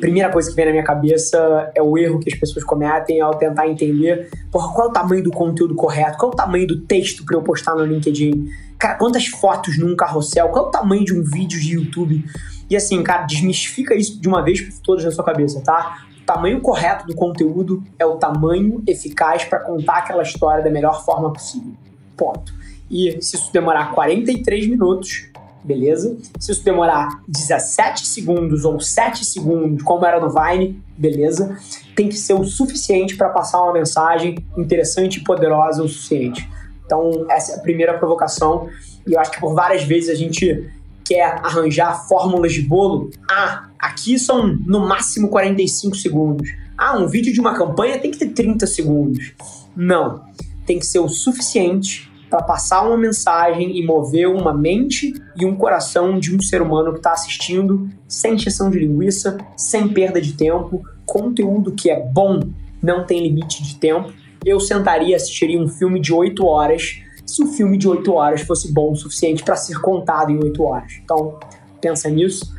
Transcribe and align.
primeira 0.00 0.30
coisa 0.30 0.48
que 0.48 0.56
vem 0.56 0.66
na 0.66 0.70
minha 0.72 0.84
cabeça 0.84 1.70
é 1.74 1.82
o 1.82 1.96
erro 1.98 2.18
que 2.20 2.32
as 2.32 2.38
pessoas 2.38 2.64
cometem 2.64 3.20
ao 3.20 3.34
tentar 3.34 3.68
entender 3.68 4.30
porra, 4.50 4.72
qual 4.72 4.88
é 4.88 4.90
o 4.90 4.92
tamanho 4.92 5.22
do 5.22 5.30
conteúdo 5.30 5.74
correto, 5.74 6.18
qual 6.18 6.30
é 6.30 6.34
o 6.34 6.36
tamanho 6.36 6.66
do 6.66 6.80
texto 6.80 7.24
para 7.24 7.36
eu 7.36 7.42
postar 7.42 7.74
no 7.74 7.84
LinkedIn, 7.84 8.48
cara, 8.78 8.94
quantas 8.94 9.26
fotos 9.26 9.78
num 9.78 9.96
carrossel, 9.96 10.48
qual 10.48 10.66
é 10.66 10.68
o 10.68 10.70
tamanho 10.70 11.04
de 11.04 11.14
um 11.18 11.22
vídeo 11.22 11.60
de 11.60 11.74
YouTube. 11.74 12.24
E 12.70 12.76
assim, 12.76 13.02
cara, 13.02 13.22
desmistifica 13.22 13.94
isso 13.94 14.20
de 14.20 14.28
uma 14.28 14.42
vez 14.42 14.60
por 14.60 14.80
todas 14.82 15.04
na 15.04 15.10
sua 15.10 15.24
cabeça, 15.24 15.60
tá? 15.60 16.04
O 16.20 16.24
tamanho 16.24 16.60
correto 16.60 17.06
do 17.06 17.14
conteúdo 17.14 17.82
é 17.98 18.04
o 18.04 18.16
tamanho 18.16 18.82
eficaz 18.86 19.44
para 19.44 19.60
contar 19.60 19.98
aquela 19.98 20.22
história 20.22 20.62
da 20.62 20.70
melhor 20.70 21.04
forma 21.04 21.32
possível. 21.32 21.72
Ponto. 22.16 22.52
E 22.90 23.18
se 23.22 23.36
isso 23.36 23.52
demorar 23.52 23.92
43 23.92 24.66
minutos, 24.68 25.30
beleza? 25.64 26.16
Se 26.38 26.52
isso 26.52 26.64
demorar 26.64 27.08
17 27.28 28.06
segundos 28.06 28.64
ou 28.64 28.80
7 28.80 29.24
segundos, 29.24 29.82
como 29.82 30.04
era 30.04 30.20
no 30.20 30.30
Vine, 30.30 30.82
beleza? 30.96 31.56
Tem 31.94 32.08
que 32.08 32.16
ser 32.16 32.34
o 32.34 32.44
suficiente 32.44 33.16
para 33.16 33.28
passar 33.28 33.62
uma 33.62 33.72
mensagem 33.72 34.38
interessante 34.56 35.16
e 35.16 35.24
poderosa 35.24 35.82
o 35.82 35.88
suficiente. 35.88 36.48
Então, 36.84 37.26
essa 37.30 37.52
é 37.52 37.56
a 37.56 37.60
primeira 37.60 37.98
provocação. 37.98 38.68
E 39.06 39.12
eu 39.12 39.20
acho 39.20 39.30
que 39.30 39.40
por 39.40 39.54
várias 39.54 39.82
vezes 39.82 40.08
a 40.08 40.14
gente 40.14 40.70
quer 41.04 41.40
arranjar 41.42 42.06
fórmulas 42.06 42.52
de 42.52 42.62
bolo. 42.62 43.10
Ah, 43.30 43.68
aqui 43.78 44.18
são 44.18 44.46
no 44.46 44.80
máximo 44.80 45.28
45 45.28 45.96
segundos. 45.96 46.50
Ah, 46.76 46.96
um 46.96 47.06
vídeo 47.06 47.32
de 47.32 47.40
uma 47.40 47.54
campanha 47.54 47.98
tem 47.98 48.10
que 48.10 48.18
ter 48.18 48.28
30 48.28 48.66
segundos. 48.66 49.32
Não. 49.74 50.22
Tem 50.66 50.78
que 50.78 50.86
ser 50.86 50.98
o 50.98 51.08
suficiente 51.08 52.07
para 52.28 52.42
passar 52.42 52.86
uma 52.86 52.96
mensagem 52.96 53.76
e 53.76 53.84
mover 53.84 54.28
uma 54.28 54.52
mente 54.52 55.14
e 55.36 55.44
um 55.44 55.54
coração 55.54 56.18
de 56.18 56.34
um 56.34 56.40
ser 56.40 56.60
humano 56.60 56.92
que 56.92 56.98
está 56.98 57.12
assistindo 57.12 57.88
sem 58.06 58.34
exceção 58.34 58.70
de 58.70 58.78
linguiça, 58.78 59.38
sem 59.56 59.88
perda 59.88 60.20
de 60.20 60.34
tempo, 60.34 60.82
conteúdo 61.06 61.72
que 61.72 61.90
é 61.90 61.98
bom, 61.98 62.40
não 62.82 63.04
tem 63.04 63.22
limite 63.22 63.62
de 63.62 63.76
tempo. 63.76 64.12
Eu 64.44 64.60
sentaria 64.60 65.08
e 65.08 65.14
assistiria 65.14 65.60
um 65.60 65.68
filme 65.68 66.00
de 66.00 66.12
8 66.12 66.44
horas 66.44 67.02
se 67.26 67.42
o 67.42 67.46
filme 67.46 67.76
de 67.76 67.88
8 67.88 68.12
horas 68.12 68.40
fosse 68.42 68.72
bom 68.72 68.92
o 68.92 68.96
suficiente 68.96 69.42
para 69.42 69.56
ser 69.56 69.80
contado 69.80 70.30
em 70.30 70.42
8 70.42 70.62
horas. 70.62 70.92
Então, 71.02 71.38
pensa 71.80 72.08
nisso. 72.08 72.54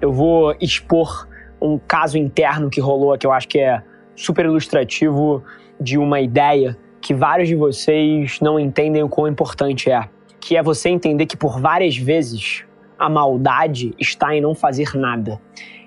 Eu 0.00 0.12
vou 0.12 0.54
expor 0.60 1.28
um 1.60 1.78
caso 1.78 2.16
interno 2.16 2.70
que 2.70 2.80
rolou 2.80 3.18
que 3.18 3.26
eu 3.26 3.32
acho 3.32 3.48
que 3.48 3.58
é 3.58 3.82
super 4.14 4.44
ilustrativo 4.44 5.42
de 5.80 5.98
uma 5.98 6.20
ideia 6.20 6.76
que 7.00 7.14
vários 7.14 7.48
de 7.48 7.54
vocês 7.54 8.40
não 8.40 8.58
entendem 8.58 9.02
o 9.02 9.08
quão 9.08 9.28
importante 9.28 9.90
é, 9.90 10.08
que 10.40 10.56
é 10.56 10.62
você 10.62 10.88
entender 10.88 11.26
que 11.26 11.36
por 11.36 11.60
várias 11.60 11.96
vezes 11.96 12.64
a 12.98 13.08
maldade 13.08 13.94
está 13.98 14.34
em 14.34 14.40
não 14.40 14.54
fazer 14.54 14.94
nada. 14.94 15.40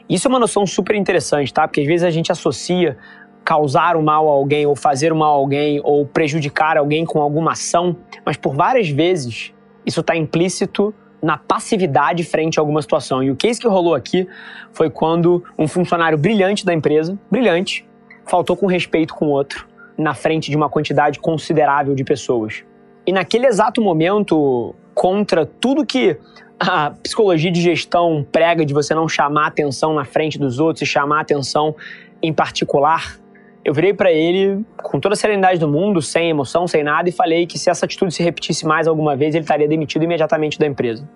Isso 0.09 0.27
é 0.27 0.29
uma 0.29 0.39
noção 0.39 0.65
super 0.65 0.95
interessante, 0.95 1.53
tá? 1.53 1.67
Porque 1.67 1.81
às 1.81 1.87
vezes 1.87 2.03
a 2.03 2.09
gente 2.09 2.31
associa 2.31 2.97
causar 3.43 3.95
o 3.95 4.03
mal 4.03 4.29
a 4.29 4.31
alguém, 4.31 4.65
ou 4.65 4.75
fazer 4.75 5.11
o 5.11 5.15
mal 5.15 5.33
a 5.33 5.37
alguém, 5.37 5.81
ou 5.83 6.05
prejudicar 6.05 6.77
alguém 6.77 7.05
com 7.05 7.19
alguma 7.19 7.53
ação, 7.53 7.95
mas 8.25 8.37
por 8.37 8.55
várias 8.55 8.89
vezes 8.89 9.53
isso 9.85 10.01
está 10.01 10.15
implícito 10.15 10.93
na 11.21 11.37
passividade 11.37 12.23
frente 12.23 12.59
a 12.59 12.61
alguma 12.61 12.81
situação. 12.81 13.21
E 13.23 13.29
o 13.29 13.35
case 13.35 13.59
que 13.59 13.67
rolou 13.67 13.93
aqui 13.93 14.27
foi 14.73 14.89
quando 14.89 15.43
um 15.57 15.67
funcionário 15.67 16.17
brilhante 16.17 16.65
da 16.65 16.73
empresa, 16.73 17.17
brilhante, 17.29 17.87
faltou 18.25 18.55
com 18.55 18.65
respeito 18.65 19.13
com 19.13 19.27
o 19.27 19.29
outro, 19.29 19.67
na 20.01 20.13
frente 20.13 20.49
de 20.49 20.57
uma 20.57 20.69
quantidade 20.69 21.19
considerável 21.19 21.95
de 21.95 22.03
pessoas. 22.03 22.63
E 23.05 23.11
naquele 23.11 23.47
exato 23.47 23.81
momento, 23.81 24.75
contra 24.93 25.45
tudo 25.45 25.85
que 25.85 26.17
a 26.59 26.91
psicologia 26.91 27.51
de 27.51 27.61
gestão 27.61 28.25
prega 28.31 28.65
de 28.65 28.73
você 28.73 28.93
não 28.93 29.09
chamar 29.09 29.47
atenção 29.47 29.93
na 29.93 30.05
frente 30.05 30.37
dos 30.37 30.59
outros 30.59 30.83
e 30.83 30.85
chamar 30.85 31.21
atenção 31.21 31.75
em 32.21 32.31
particular, 32.31 33.17
eu 33.63 33.73
virei 33.73 33.93
para 33.93 34.11
ele 34.11 34.63
com 34.77 34.99
toda 34.99 35.13
a 35.13 35.15
serenidade 35.15 35.59
do 35.59 35.67
mundo, 35.67 36.01
sem 36.01 36.29
emoção, 36.29 36.67
sem 36.67 36.83
nada, 36.83 37.09
e 37.09 37.11
falei 37.11 37.45
que 37.45 37.57
se 37.57 37.69
essa 37.69 37.85
atitude 37.85 38.13
se 38.13 38.23
repetisse 38.23 38.65
mais 38.65 38.87
alguma 38.87 39.15
vez, 39.15 39.35
ele 39.35 39.43
estaria 39.43 39.67
demitido 39.67 40.03
imediatamente 40.03 40.57
da 40.57 40.65
empresa. 40.65 41.07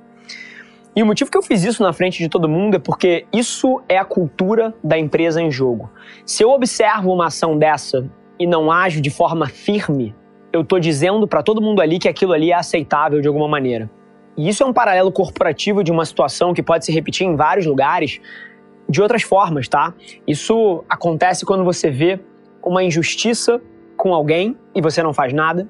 E 0.96 1.04
o 1.04 1.06
motivo 1.06 1.30
que 1.30 1.38
eu 1.38 1.42
fiz 1.42 1.64
isso 1.64 1.84
na 1.84 1.92
frente 1.92 2.20
de 2.20 2.30
todo 2.30 2.48
mundo 2.48 2.76
é 2.76 2.80
porque 2.80 3.26
isso 3.34 3.82
é 3.90 3.98
a 3.98 4.06
cultura 4.06 4.74
da 4.84 4.98
empresa 4.98 5.42
em 5.42 5.52
jogo. 5.52 5.92
Se 6.26 6.42
eu 6.42 6.52
observo 6.52 7.12
uma 7.12 7.26
ação 7.26 7.58
dessa 7.58 8.10
e 8.40 8.46
não 8.46 8.72
ajo 8.72 9.02
de 9.02 9.10
forma 9.10 9.48
firme, 9.48 10.16
eu 10.52 10.62
estou 10.62 10.80
dizendo 10.80 11.28
para 11.28 11.44
todo 11.44 11.62
mundo 11.62 11.82
ali 11.82 12.00
que 12.00 12.08
aquilo 12.08 12.34
ali 12.34 12.52
é 12.52 12.56
aceitável 12.56 13.22
de 13.22 13.28
alguma 13.28 13.48
maneira. 13.48 13.90
E 14.38 14.50
isso 14.50 14.64
é 14.64 14.66
um 14.66 14.74
paralelo 14.74 15.12
corporativo 15.12 15.84
de 15.84 15.92
uma 15.92 16.06
situação 16.06 16.54
que 16.54 16.62
pode 16.62 16.86
se 16.86 16.92
repetir 16.92 17.26
em 17.26 17.36
vários 17.36 17.66
lugares 17.66 18.20
de 18.88 19.02
outras 19.02 19.24
formas, 19.24 19.68
tá? 19.68 19.94
Isso 20.28 20.84
acontece 20.90 21.46
quando 21.46 21.64
você 21.64 21.90
vê 21.90 22.20
uma 22.64 22.84
injustiça 22.84 23.62
com 23.98 24.14
alguém 24.14 24.58
e 24.74 24.82
você 24.82 25.02
não 25.02 25.14
faz 25.14 25.34
nada. 25.34 25.68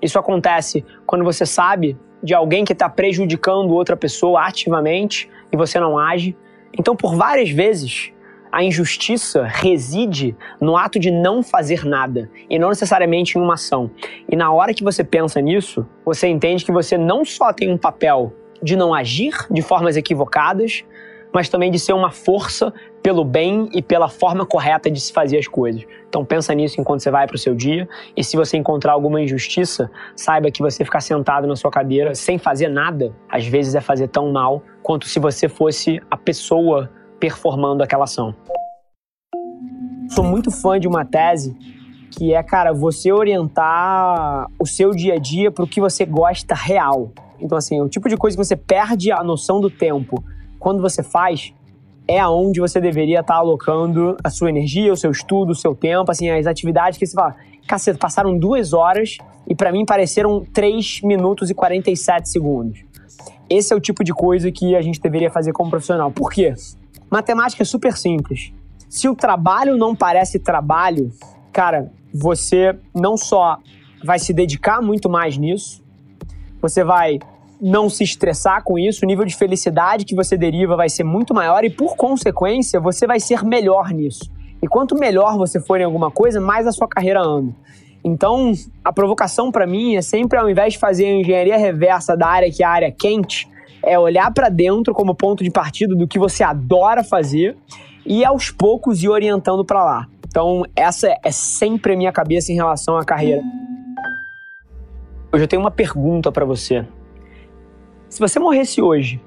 Isso 0.00 0.18
acontece 0.18 0.84
quando 1.06 1.24
você 1.24 1.44
sabe 1.44 1.96
de 2.22 2.34
alguém 2.34 2.64
que 2.64 2.72
está 2.72 2.88
prejudicando 2.88 3.72
outra 3.72 3.96
pessoa 3.96 4.42
ativamente 4.42 5.28
e 5.52 5.56
você 5.56 5.78
não 5.78 5.98
age. 5.98 6.36
Então, 6.76 6.96
por 6.96 7.14
várias 7.14 7.50
vezes, 7.50 8.12
a 8.54 8.62
injustiça 8.62 9.42
reside 9.42 10.36
no 10.60 10.76
ato 10.76 10.96
de 10.96 11.10
não 11.10 11.42
fazer 11.42 11.84
nada 11.84 12.30
e 12.48 12.56
não 12.56 12.68
necessariamente 12.68 13.36
em 13.36 13.40
uma 13.40 13.54
ação. 13.54 13.90
E 14.30 14.36
na 14.36 14.52
hora 14.52 14.72
que 14.72 14.84
você 14.84 15.02
pensa 15.02 15.40
nisso, 15.40 15.84
você 16.04 16.28
entende 16.28 16.64
que 16.64 16.70
você 16.70 16.96
não 16.96 17.24
só 17.24 17.52
tem 17.52 17.68
um 17.68 17.76
papel 17.76 18.32
de 18.62 18.76
não 18.76 18.94
agir 18.94 19.34
de 19.50 19.60
formas 19.60 19.96
equivocadas, 19.96 20.84
mas 21.32 21.48
também 21.48 21.68
de 21.68 21.80
ser 21.80 21.94
uma 21.94 22.12
força 22.12 22.72
pelo 23.02 23.24
bem 23.24 23.68
e 23.72 23.82
pela 23.82 24.08
forma 24.08 24.46
correta 24.46 24.88
de 24.88 25.00
se 25.00 25.12
fazer 25.12 25.38
as 25.38 25.48
coisas. 25.48 25.84
Então 26.08 26.24
pensa 26.24 26.54
nisso 26.54 26.80
enquanto 26.80 27.00
você 27.00 27.10
vai 27.10 27.26
para 27.26 27.34
o 27.34 27.38
seu 27.38 27.56
dia 27.56 27.88
e 28.16 28.22
se 28.22 28.36
você 28.36 28.56
encontrar 28.56 28.92
alguma 28.92 29.20
injustiça, 29.20 29.90
saiba 30.14 30.48
que 30.52 30.62
você 30.62 30.84
ficar 30.84 31.00
sentado 31.00 31.48
na 31.48 31.56
sua 31.56 31.72
cadeira 31.72 32.14
sem 32.14 32.38
fazer 32.38 32.68
nada, 32.68 33.12
às 33.28 33.44
vezes 33.44 33.74
é 33.74 33.80
fazer 33.80 34.06
tão 34.06 34.30
mal 34.30 34.62
quanto 34.80 35.08
se 35.08 35.18
você 35.18 35.48
fosse 35.48 36.00
a 36.08 36.16
pessoa 36.16 36.88
performando 37.24 37.82
aquela 37.82 38.04
ação. 38.04 38.34
Sou 40.10 40.22
muito 40.22 40.50
fã 40.50 40.78
de 40.78 40.86
uma 40.86 41.06
tese 41.06 41.56
que 42.10 42.34
é, 42.34 42.42
cara, 42.42 42.74
você 42.74 43.10
orientar 43.10 44.46
o 44.58 44.66
seu 44.66 44.90
dia 44.90 45.14
a 45.14 45.18
dia 45.18 45.50
para 45.50 45.64
o 45.64 45.66
que 45.66 45.80
você 45.80 46.04
gosta 46.04 46.54
real. 46.54 47.10
Então, 47.40 47.56
assim, 47.56 47.80
o 47.80 47.88
tipo 47.88 48.10
de 48.10 48.16
coisa 48.18 48.36
que 48.36 48.44
você 48.44 48.54
perde 48.54 49.10
a 49.10 49.24
noção 49.24 49.58
do 49.58 49.70
tempo 49.70 50.22
quando 50.58 50.82
você 50.82 51.02
faz 51.02 51.54
é 52.06 52.20
aonde 52.20 52.60
você 52.60 52.78
deveria 52.78 53.20
estar 53.20 53.32
tá 53.32 53.40
alocando 53.40 54.18
a 54.22 54.28
sua 54.28 54.50
energia, 54.50 54.92
o 54.92 54.96
seu 54.96 55.10
estudo, 55.10 55.52
o 55.52 55.54
seu 55.54 55.74
tempo, 55.74 56.10
assim, 56.10 56.28
as 56.28 56.46
atividades 56.46 56.98
que 56.98 57.06
você 57.06 57.14
fala, 57.14 57.36
caceta, 57.66 57.98
passaram 57.98 58.36
duas 58.38 58.74
horas 58.74 59.16
e 59.48 59.54
para 59.54 59.72
mim 59.72 59.86
pareceram 59.86 60.44
3 60.52 61.00
minutos 61.00 61.48
e 61.48 61.54
47 61.54 62.28
segundos. 62.28 62.84
Esse 63.48 63.72
é 63.72 63.76
o 63.76 63.80
tipo 63.80 64.04
de 64.04 64.12
coisa 64.12 64.52
que 64.52 64.76
a 64.76 64.82
gente 64.82 65.00
deveria 65.00 65.30
fazer 65.30 65.52
como 65.52 65.70
profissional. 65.70 66.10
Por 66.10 66.30
quê? 66.30 66.54
Matemática 67.14 67.62
é 67.62 67.64
super 67.64 67.96
simples. 67.96 68.52
Se 68.88 69.08
o 69.08 69.14
trabalho 69.14 69.76
não 69.76 69.94
parece 69.94 70.40
trabalho, 70.40 71.12
cara, 71.52 71.92
você 72.12 72.76
não 72.92 73.16
só 73.16 73.58
vai 74.02 74.18
se 74.18 74.32
dedicar 74.32 74.82
muito 74.82 75.08
mais 75.08 75.38
nisso, 75.38 75.80
você 76.60 76.82
vai 76.82 77.20
não 77.60 77.88
se 77.88 78.02
estressar 78.02 78.64
com 78.64 78.76
isso, 78.76 79.04
o 79.04 79.06
nível 79.06 79.24
de 79.24 79.36
felicidade 79.36 80.04
que 80.04 80.12
você 80.12 80.36
deriva 80.36 80.74
vai 80.74 80.88
ser 80.88 81.04
muito 81.04 81.32
maior 81.32 81.62
e, 81.62 81.70
por 81.70 81.94
consequência, 81.94 82.80
você 82.80 83.06
vai 83.06 83.20
ser 83.20 83.44
melhor 83.44 83.90
nisso. 83.92 84.28
E 84.60 84.66
quanto 84.66 84.98
melhor 84.98 85.38
você 85.38 85.60
for 85.60 85.80
em 85.80 85.84
alguma 85.84 86.10
coisa, 86.10 86.40
mais 86.40 86.66
a 86.66 86.72
sua 86.72 86.88
carreira 86.88 87.22
anda. 87.22 87.54
Então, 88.02 88.52
a 88.84 88.92
provocação 88.92 89.52
para 89.52 89.68
mim 89.68 89.94
é 89.94 90.02
sempre, 90.02 90.36
ao 90.36 90.50
invés 90.50 90.72
de 90.72 90.80
fazer 90.80 91.04
a 91.04 91.12
engenharia 91.12 91.56
reversa 91.56 92.16
da 92.16 92.26
área 92.26 92.50
que 92.50 92.64
é 92.64 92.66
a 92.66 92.70
área 92.70 92.90
quente, 92.90 93.48
é 93.86 93.98
olhar 93.98 94.32
para 94.32 94.48
dentro 94.48 94.92
como 94.92 95.14
ponto 95.14 95.42
de 95.44 95.50
partida 95.50 95.94
do 95.94 96.06
que 96.06 96.18
você 96.18 96.42
adora 96.42 97.04
fazer 97.04 97.56
e 98.04 98.24
aos 98.24 98.50
poucos 98.50 99.02
ir 99.02 99.08
orientando 99.08 99.64
para 99.64 99.84
lá. 99.84 100.08
Então, 100.26 100.64
essa 100.74 101.08
é 101.22 101.30
sempre 101.30 101.94
a 101.94 101.96
minha 101.96 102.12
cabeça 102.12 102.52
em 102.52 102.56
relação 102.56 102.96
à 102.96 103.04
carreira. 103.04 103.42
Hoje 105.32 105.44
eu 105.44 105.48
tenho 105.48 105.62
uma 105.62 105.70
pergunta 105.70 106.30
para 106.30 106.44
você. 106.44 106.86
Se 108.08 108.20
você 108.20 108.38
morresse 108.38 108.80
hoje, 108.80 109.20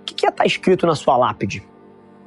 o 0.00 0.04
que, 0.04 0.14
que 0.14 0.26
ia 0.26 0.30
estar 0.30 0.44
tá 0.44 0.46
escrito 0.46 0.86
na 0.86 0.94
sua 0.94 1.16
lápide? 1.16 1.62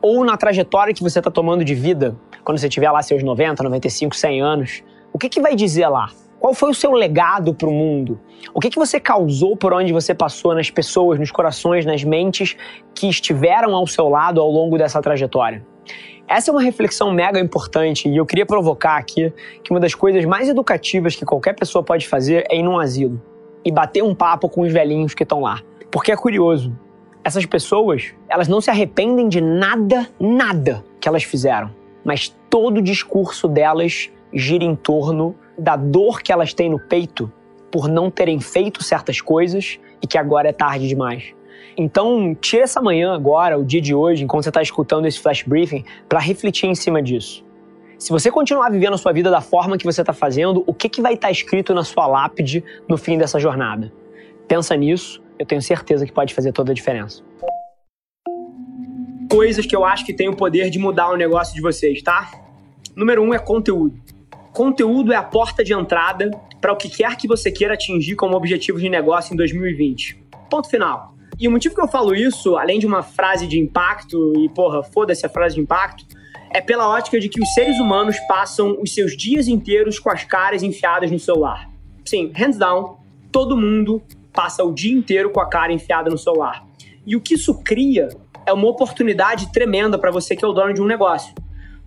Ou 0.01 0.24
na 0.24 0.38
trajetória 0.38 0.94
que 0.94 1.01
você 1.01 1.19
está 1.19 1.31
tomando 1.31 1.63
de 1.63 1.74
vida, 1.74 2.15
quando 2.44 2.57
você 2.57 2.69
tiver 2.69 2.91
lá 2.91 3.01
seus 3.01 3.24
90, 3.24 3.63
95, 3.63 4.15
100 4.15 4.41
anos, 4.41 4.83
o 5.12 5.18
que, 5.18 5.30
que 5.30 5.41
vai 5.41 5.56
dizer 5.56 5.88
lá? 5.88 6.09
Qual 6.44 6.54
foi 6.54 6.72
o 6.72 6.74
seu 6.74 6.92
legado 6.92 7.54
para 7.54 7.69
o 7.69 7.72
mundo? 7.72 8.19
O 8.54 8.60
que, 8.60 8.69
que 8.69 8.75
você 8.78 9.00
causou 9.00 9.56
por 9.56 9.72
onde 9.72 9.94
você 9.94 10.13
passou 10.13 10.54
nas 10.54 10.69
pessoas, 10.69 11.18
nos 11.18 11.31
corações, 11.31 11.86
nas 11.86 12.04
mentes 12.04 12.57
que 12.94 13.07
estiveram 13.07 13.74
ao 13.74 13.88
seu 13.88 14.10
lado 14.10 14.42
ao 14.42 14.51
longo 14.51 14.78
dessa 14.78 15.01
trajetória? 15.01 15.66
Essa 16.28 16.51
é 16.51 16.54
uma 16.54 16.62
reflexão 16.62 17.13
mega 17.13 17.40
importante 17.40 18.10
e 18.10 18.18
eu 18.18 18.25
queria 18.25 18.45
provocar 18.45 18.98
aqui 18.98 19.31
que 19.63 19.72
uma 19.72 19.80
das 19.80 19.95
coisas 19.95 20.25
mais 20.25 20.50
educativas 20.50 21.16
que 21.16 21.24
qualquer 21.24 21.54
pessoa 21.54 21.81
pode 21.81 22.10
fazer 22.10 22.45
é 22.51 22.57
ir 22.57 22.63
num 22.63 22.78
asilo 22.78 23.22
e 23.63 23.72
bater 23.72 24.04
um 24.04 24.13
papo 24.13 24.50
com 24.50 24.63
os 24.63 24.74
velhinhos 24.74 25.13
que 25.13 25.24
estão 25.24 25.40
lá. 25.40 25.62
Porque 25.90 26.12
é 26.12 26.18
curioso, 26.18 26.78
essas 27.24 27.45
pessoas, 27.45 28.13
elas 28.28 28.50
não 28.50 28.60
se 28.60 28.69
arrependem 28.69 29.30
de 29.30 29.40
nada, 29.40 30.10
nada 30.19 30.84
que 31.00 31.07
elas 31.07 31.24
fizeram, 31.24 31.74
mas 32.04 32.36
todo 32.50 32.80
o 32.80 32.81
discurso 32.81 33.48
delas 33.48 34.12
gira 34.34 34.66
em 34.66 34.75
torno 34.75 35.38
da 35.58 35.76
dor 35.76 36.22
que 36.22 36.32
elas 36.32 36.54
têm 36.54 36.70
no 36.70 36.80
peito 36.80 37.32
por 37.72 37.88
não 37.88 38.10
terem 38.10 38.40
feito 38.40 38.84
certas 38.84 39.20
coisas 39.20 39.80
e 40.02 40.08
que 40.08 40.18
agora 40.18 40.50
é 40.50 40.54
tarde 40.54 40.88
demais. 40.88 41.34
Então, 41.76 42.36
tira 42.36 42.64
essa 42.64 42.82
manhã 42.82 43.14
agora, 43.16 43.58
o 43.58 43.64
dia 43.64 43.82
de 43.82 43.96
hoje, 43.96 44.24
enquanto 44.24 44.44
você 44.44 44.50
está 44.50 44.62
escutando 44.62 45.08
esse 45.08 45.20
flash 45.20 45.44
briefing, 45.44 45.84
para 46.08 46.20
refletir 46.20 46.68
em 46.68 46.76
cima 46.76 47.02
disso. 47.02 47.44
Se 47.98 48.12
você 48.12 48.30
continuar 48.30 48.70
vivendo 48.70 48.94
a 48.94 48.98
sua 48.98 49.14
vida 49.14 49.32
da 49.32 49.42
forma 49.42 49.78
que 49.78 49.86
você 49.86 50.02
está 50.02 50.14
fazendo, 50.14 50.64
o 50.68 50.74
que, 50.74 50.90
que 50.90 51.02
vai 51.02 51.14
estar 51.14 51.30
tá 51.30 51.32
escrito 51.32 51.74
na 51.74 51.84
sua 51.84 52.06
lápide 52.06 52.64
no 52.88 52.98
fim 52.98 53.18
dessa 53.18 53.40
jornada? 53.40 53.92
Pensa 54.48 54.76
nisso, 54.76 55.24
eu 55.40 55.46
tenho 55.46 55.62
certeza 55.62 56.06
que 56.06 56.12
pode 56.12 56.34
fazer 56.34 56.52
toda 56.52 56.72
a 56.72 56.76
diferença. 56.76 57.24
Coisas 59.32 59.66
que 59.66 59.76
eu 59.76 59.84
acho 59.86 60.06
que 60.06 60.14
tem 60.14 60.30
o 60.30 60.36
poder 60.36 60.70
de 60.70 60.78
mudar 60.78 61.10
o 61.10 61.16
negócio 61.16 61.56
de 61.56 61.62
vocês, 61.62 62.02
tá? 62.04 62.30
Número 62.96 63.24
um 63.24 63.34
é 63.34 63.40
conteúdo. 63.40 64.03
Conteúdo 64.54 65.12
é 65.12 65.16
a 65.16 65.24
porta 65.24 65.64
de 65.64 65.74
entrada 65.74 66.30
para 66.62 66.72
o 66.72 66.76
que 66.76 66.88
quer 66.88 67.18
que 67.18 67.28
você 67.28 67.52
queira 67.52 67.74
atingir 67.74 68.16
como 68.16 68.38
objetivo 68.38 68.80
de 68.80 68.88
negócio 68.88 69.34
em 69.34 69.36
2020. 69.36 70.24
Ponto 70.48 70.70
final. 70.70 71.16
E 71.40 71.48
o 71.48 71.52
motivo 71.52 71.74
que 71.74 71.82
eu 71.82 71.88
falo 71.88 72.14
isso, 72.14 72.56
além 72.56 72.78
de 72.78 72.86
uma 72.86 73.02
frase 73.02 73.48
de 73.48 73.60
impacto, 73.60 74.32
e 74.38 74.48
porra, 74.50 74.84
foda-se 74.84 75.26
a 75.26 75.30
frase 75.30 75.56
de 75.56 75.62
impacto, 75.62 76.06
é 76.52 76.62
pela 76.62 76.88
ótica 76.88 77.20
de 77.20 77.30
que 77.30 77.42
os 77.42 77.52
seres 77.56 77.80
humanos 77.80 78.20
passam 78.28 78.78
os 78.80 78.94
seus 78.94 79.18
dias 79.18 79.48
inteiros 79.48 79.98
com 79.98 80.12
as 80.12 80.24
caras 80.24 80.62
enfiadas 80.62 81.10
no 81.10 81.18
celular. 81.18 81.68
Sim, 82.06 82.32
hands 82.36 82.60
down, 82.60 83.00
todo 83.32 83.58
mundo 83.58 84.04
passa 84.32 84.64
o 84.64 84.72
dia 84.72 84.94
inteiro 84.94 85.32
com 85.32 85.42
a 85.42 85.50
cara 85.50 85.74
enfiada 85.74 86.12
no 86.12 86.18
celular. 86.18 86.64
E 87.08 87.16
o 87.16 87.22
que 87.22 87.34
isso 87.34 87.56
cria 87.64 88.10
é 88.46 88.54
uma 88.54 88.68
oportunidade 88.68 89.52
tremenda 89.52 89.98
para 89.98 90.12
você 90.12 90.36
que 90.36 90.46
é 90.46 90.48
o 90.48 90.54
dono 90.54 90.76
de 90.76 90.82
um 90.82 90.86
negócio. 90.86 91.34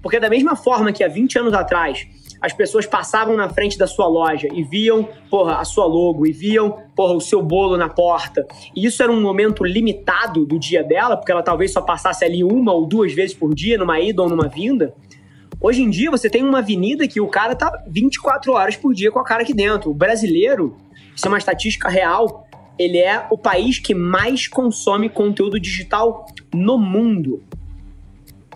Porque 0.03 0.19
da 0.19 0.29
mesma 0.29 0.57
forma 0.57 0.93
que 0.93 1.05
há 1.05 1.09
20 1.09 1.39
anos 1.39 1.55
atrás 1.55 2.09
as 2.47 2.53
pessoas 2.53 2.87
passavam 2.87 3.37
na 3.37 3.49
frente 3.49 3.77
da 3.77 3.89
sua 3.89 4.07
loja 4.07 4.47
e 4.53 4.63
viam, 4.63 5.09
porra, 5.29 5.57
a 5.57 5.65
sua 5.65 5.85
logo, 5.85 6.25
e 6.25 6.31
viam, 6.31 6.79
porra, 6.95 7.13
o 7.13 7.21
seu 7.21 7.43
bolo 7.43 7.77
na 7.77 7.89
porta. 7.89 8.47
E 8.75 8.87
isso 8.87 9.03
era 9.03 9.11
um 9.11 9.21
momento 9.21 9.65
limitado 9.65 10.47
do 10.47 10.57
dia 10.57 10.85
dela, 10.85 11.17
porque 11.17 11.33
ela 11.33 11.43
talvez 11.43 11.73
só 11.73 11.83
passasse 11.83 12.25
ali 12.25 12.45
uma 12.45 12.73
ou 12.73 12.87
duas 12.87 13.13
vezes 13.13 13.35
por 13.35 13.53
dia, 13.53 13.77
numa 13.77 13.99
ida 13.99 14.23
ou 14.23 14.29
numa 14.29 14.47
vinda. 14.47 14.95
Hoje 15.61 15.83
em 15.83 15.91
dia, 15.91 16.09
você 16.09 16.31
tem 16.31 16.45
uma 16.45 16.59
avenida 16.59 17.09
que 17.09 17.21
o 17.21 17.27
cara 17.27 17.57
tá 17.57 17.83
24 17.89 18.53
horas 18.53 18.77
por 18.77 18.95
dia 18.95 19.11
com 19.11 19.19
a 19.19 19.25
cara 19.25 19.43
aqui 19.43 19.53
dentro. 19.53 19.91
O 19.91 19.95
brasileiro, 19.95 20.77
isso 21.17 21.27
é 21.27 21.29
uma 21.29 21.39
estatística 21.39 21.89
real, 21.89 22.47
ele 22.79 22.99
é 22.99 23.27
o 23.29 23.37
país 23.37 23.81
que 23.81 23.93
mais 23.93 24.47
consome 24.47 25.09
conteúdo 25.09 25.59
digital 25.59 26.27
no 26.55 26.79
mundo. 26.79 27.43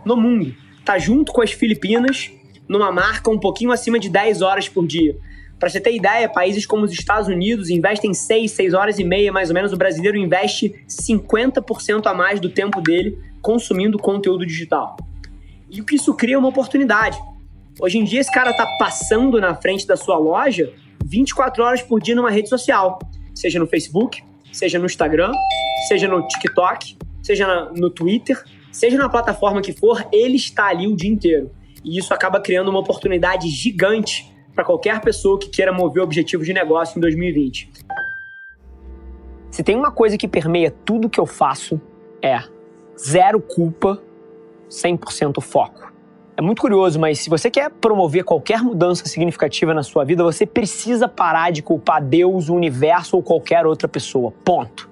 No 0.04 0.16
mundo. 0.16 0.54
Tá 0.84 0.96
junto 0.96 1.32
com 1.32 1.42
as 1.42 1.50
Filipinas 1.50 2.30
numa 2.70 2.92
marca 2.92 3.28
um 3.28 3.38
pouquinho 3.38 3.72
acima 3.72 3.98
de 3.98 4.08
10 4.08 4.42
horas 4.42 4.68
por 4.68 4.86
dia. 4.86 5.18
Para 5.58 5.68
você 5.68 5.80
ter 5.80 5.92
ideia, 5.92 6.28
países 6.28 6.64
como 6.64 6.84
os 6.84 6.92
Estados 6.92 7.26
Unidos 7.26 7.68
investem 7.68 8.14
6, 8.14 8.48
6 8.52 8.74
horas 8.74 8.98
e 9.00 9.04
meia 9.04 9.32
mais 9.32 9.50
ou 9.50 9.54
menos. 9.54 9.72
O 9.72 9.76
brasileiro 9.76 10.16
investe 10.16 10.72
50% 10.88 12.06
a 12.06 12.14
mais 12.14 12.38
do 12.38 12.48
tempo 12.48 12.80
dele 12.80 13.18
consumindo 13.42 13.98
conteúdo 13.98 14.46
digital. 14.46 14.96
E 15.68 15.80
o 15.80 15.84
que 15.84 15.96
isso 15.96 16.14
cria 16.14 16.36
é 16.36 16.38
uma 16.38 16.48
oportunidade. 16.48 17.18
Hoje 17.80 17.98
em 17.98 18.04
dia, 18.04 18.20
esse 18.20 18.30
cara 18.30 18.52
tá 18.52 18.64
passando 18.78 19.40
na 19.40 19.54
frente 19.56 19.84
da 19.84 19.96
sua 19.96 20.16
loja 20.16 20.72
24 21.04 21.64
horas 21.64 21.82
por 21.82 22.00
dia 22.00 22.14
numa 22.14 22.30
rede 22.30 22.48
social, 22.48 23.00
seja 23.34 23.58
no 23.58 23.66
Facebook, 23.66 24.22
seja 24.52 24.78
no 24.78 24.86
Instagram, 24.86 25.32
seja 25.88 26.06
no 26.06 26.24
TikTok, 26.28 26.96
seja 27.20 27.64
no 27.74 27.90
Twitter, 27.90 28.40
seja 28.70 28.96
na 28.96 29.08
plataforma 29.08 29.60
que 29.60 29.72
for, 29.72 30.06
ele 30.12 30.36
está 30.36 30.68
ali 30.68 30.86
o 30.86 30.94
dia 30.94 31.10
inteiro. 31.10 31.50
E 31.84 31.98
isso 31.98 32.12
acaba 32.12 32.40
criando 32.40 32.68
uma 32.68 32.80
oportunidade 32.80 33.48
gigante 33.48 34.30
para 34.54 34.64
qualquer 34.64 35.00
pessoa 35.00 35.38
que 35.38 35.48
queira 35.48 35.72
mover 35.72 36.02
objetivos 36.02 36.46
de 36.46 36.52
negócio 36.52 36.98
em 36.98 37.00
2020. 37.00 37.70
Se 39.50 39.62
tem 39.62 39.76
uma 39.76 39.90
coisa 39.90 40.16
que 40.16 40.28
permeia 40.28 40.70
tudo 40.84 41.08
que 41.08 41.18
eu 41.18 41.26
faço, 41.26 41.80
é 42.22 42.40
zero 42.98 43.40
culpa, 43.40 44.00
100% 44.68 45.40
foco. 45.40 45.90
É 46.36 46.42
muito 46.42 46.62
curioso, 46.62 46.98
mas 46.98 47.18
se 47.18 47.28
você 47.28 47.50
quer 47.50 47.70
promover 47.70 48.24
qualquer 48.24 48.62
mudança 48.62 49.06
significativa 49.06 49.74
na 49.74 49.82
sua 49.82 50.04
vida, 50.04 50.22
você 50.22 50.46
precisa 50.46 51.06
parar 51.06 51.50
de 51.50 51.62
culpar 51.62 52.02
Deus, 52.02 52.48
o 52.48 52.54
universo 52.54 53.16
ou 53.16 53.22
qualquer 53.22 53.66
outra 53.66 53.86
pessoa. 53.88 54.32
Ponto. 54.44 54.88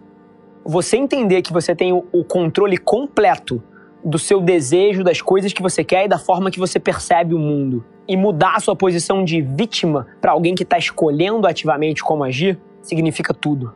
Você 0.64 0.99
entender 0.99 1.41
que 1.41 1.52
você 1.52 1.75
tem 1.75 1.93
o 1.93 2.25
controle 2.25 2.76
completo 2.76 3.62
do 4.04 4.18
seu 4.18 4.40
desejo, 4.40 5.02
das 5.02 5.20
coisas 5.20 5.52
que 5.52 5.62
você 5.62 5.82
quer 5.82 6.04
e 6.04 6.08
da 6.08 6.18
forma 6.18 6.50
que 6.50 6.58
você 6.58 6.78
percebe 6.78 7.34
o 7.34 7.38
mundo. 7.38 7.84
E 8.06 8.16
mudar 8.16 8.56
a 8.56 8.60
sua 8.60 8.74
posição 8.74 9.24
de 9.24 9.40
vítima 9.40 10.06
para 10.20 10.32
alguém 10.32 10.54
que 10.54 10.62
está 10.62 10.78
escolhendo 10.78 11.46
ativamente 11.46 12.02
como 12.02 12.24
agir, 12.24 12.58
significa 12.81 13.34
tudo. 13.34 13.74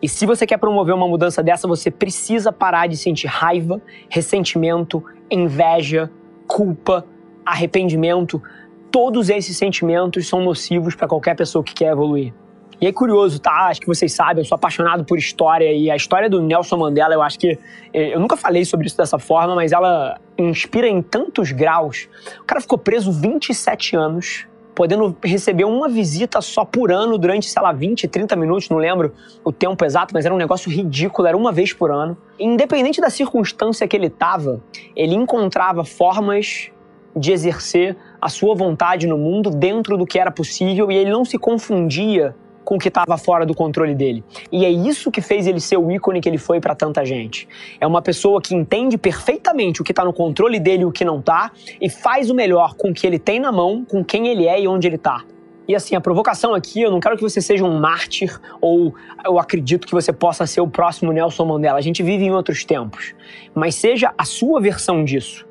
E 0.00 0.08
se 0.08 0.26
você 0.26 0.46
quer 0.46 0.58
promover 0.58 0.94
uma 0.94 1.06
mudança 1.06 1.42
dessa, 1.42 1.68
você 1.68 1.90
precisa 1.90 2.52
parar 2.52 2.88
de 2.88 2.96
sentir 2.96 3.28
raiva, 3.28 3.80
ressentimento, 4.08 5.02
inveja, 5.30 6.10
culpa, 6.46 7.06
arrependimento. 7.46 8.42
Todos 8.90 9.30
esses 9.30 9.56
sentimentos 9.56 10.28
são 10.28 10.42
nocivos 10.42 10.94
para 10.94 11.06
qualquer 11.06 11.36
pessoa 11.36 11.62
que 11.62 11.72
quer 11.72 11.92
evoluir. 11.92 12.34
E 12.82 12.86
é 12.88 12.92
curioso, 12.92 13.38
tá? 13.38 13.68
Acho 13.68 13.80
que 13.80 13.86
vocês 13.86 14.12
sabem, 14.12 14.42
eu 14.42 14.44
sou 14.44 14.56
apaixonado 14.56 15.04
por 15.04 15.16
história 15.16 15.72
e 15.72 15.88
a 15.88 15.94
história 15.94 16.28
do 16.28 16.42
Nelson 16.42 16.76
Mandela, 16.76 17.14
eu 17.14 17.22
acho 17.22 17.38
que. 17.38 17.56
Eh, 17.94 18.12
eu 18.12 18.18
nunca 18.18 18.36
falei 18.36 18.64
sobre 18.64 18.88
isso 18.88 18.96
dessa 18.96 19.20
forma, 19.20 19.54
mas 19.54 19.70
ela 19.70 20.18
inspira 20.36 20.88
em 20.88 21.00
tantos 21.00 21.52
graus. 21.52 22.08
O 22.40 22.44
cara 22.44 22.60
ficou 22.60 22.76
preso 22.76 23.12
27 23.12 23.94
anos, 23.94 24.48
podendo 24.74 25.16
receber 25.22 25.62
uma 25.62 25.88
visita 25.88 26.40
só 26.40 26.64
por 26.64 26.90
ano 26.90 27.16
durante, 27.16 27.48
sei 27.48 27.62
lá, 27.62 27.70
20, 27.70 28.08
30 28.08 28.34
minutos, 28.34 28.68
não 28.68 28.78
lembro 28.78 29.12
o 29.44 29.52
tempo 29.52 29.84
exato, 29.84 30.12
mas 30.12 30.24
era 30.24 30.34
um 30.34 30.38
negócio 30.38 30.68
ridículo, 30.68 31.28
era 31.28 31.36
uma 31.36 31.52
vez 31.52 31.72
por 31.72 31.92
ano. 31.92 32.18
Independente 32.36 33.00
da 33.00 33.10
circunstância 33.10 33.86
que 33.86 33.96
ele 33.96 34.08
estava, 34.08 34.60
ele 34.96 35.14
encontrava 35.14 35.84
formas 35.84 36.72
de 37.14 37.30
exercer 37.30 37.96
a 38.20 38.28
sua 38.28 38.56
vontade 38.56 39.06
no 39.06 39.16
mundo 39.16 39.50
dentro 39.50 39.96
do 39.96 40.04
que 40.04 40.18
era 40.18 40.32
possível 40.32 40.90
e 40.90 40.96
ele 40.96 41.10
não 41.12 41.24
se 41.24 41.38
confundia 41.38 42.34
com 42.64 42.76
o 42.76 42.78
que 42.78 42.88
estava 42.88 43.16
fora 43.16 43.44
do 43.44 43.54
controle 43.54 43.94
dele. 43.94 44.24
E 44.50 44.64
é 44.64 44.70
isso 44.70 45.10
que 45.10 45.20
fez 45.20 45.46
ele 45.46 45.60
ser 45.60 45.76
o 45.76 45.90
ícone 45.90 46.20
que 46.20 46.28
ele 46.28 46.38
foi 46.38 46.60
para 46.60 46.74
tanta 46.74 47.04
gente. 47.04 47.48
É 47.80 47.86
uma 47.86 48.02
pessoa 48.02 48.40
que 48.40 48.54
entende 48.54 48.96
perfeitamente 48.96 49.80
o 49.80 49.84
que 49.84 49.92
está 49.92 50.04
no 50.04 50.12
controle 50.12 50.58
dele 50.58 50.82
e 50.82 50.86
o 50.86 50.92
que 50.92 51.04
não 51.04 51.18
está 51.18 51.50
e 51.80 51.88
faz 51.88 52.30
o 52.30 52.34
melhor 52.34 52.74
com 52.74 52.90
o 52.90 52.94
que 52.94 53.06
ele 53.06 53.18
tem 53.18 53.40
na 53.40 53.52
mão, 53.52 53.84
com 53.84 54.04
quem 54.04 54.28
ele 54.28 54.46
é 54.46 54.60
e 54.60 54.68
onde 54.68 54.86
ele 54.86 54.96
está. 54.96 55.24
E 55.66 55.74
assim, 55.74 55.94
a 55.94 56.00
provocação 56.00 56.54
aqui, 56.54 56.82
eu 56.82 56.90
não 56.90 56.98
quero 56.98 57.16
que 57.16 57.22
você 57.22 57.40
seja 57.40 57.64
um 57.64 57.78
mártir 57.78 58.38
ou 58.60 58.94
eu 59.24 59.38
acredito 59.38 59.86
que 59.86 59.92
você 59.92 60.12
possa 60.12 60.46
ser 60.46 60.60
o 60.60 60.66
próximo 60.66 61.12
Nelson 61.12 61.44
Mandela. 61.44 61.78
A 61.78 61.82
gente 61.82 62.02
vive 62.02 62.24
em 62.24 62.32
outros 62.32 62.64
tempos. 62.64 63.14
Mas 63.54 63.76
seja 63.76 64.12
a 64.18 64.24
sua 64.24 64.60
versão 64.60 65.04
disso. 65.04 65.46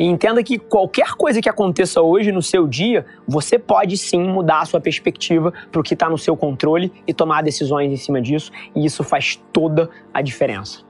E 0.00 0.06
entenda 0.06 0.42
que 0.42 0.58
qualquer 0.58 1.12
coisa 1.12 1.42
que 1.42 1.48
aconteça 1.48 2.00
hoje 2.00 2.32
no 2.32 2.40
seu 2.40 2.66
dia, 2.66 3.04
você 3.28 3.58
pode 3.58 3.98
sim 3.98 4.22
mudar 4.22 4.60
a 4.60 4.64
sua 4.64 4.80
perspectiva 4.80 5.52
para 5.70 5.78
o 5.78 5.84
que 5.84 5.92
está 5.92 6.08
no 6.08 6.16
seu 6.16 6.34
controle 6.34 6.90
e 7.06 7.12
tomar 7.12 7.42
decisões 7.42 7.92
em 7.92 7.96
cima 7.96 8.18
disso, 8.18 8.50
e 8.74 8.86
isso 8.86 9.04
faz 9.04 9.38
toda 9.52 9.90
a 10.14 10.22
diferença. 10.22 10.89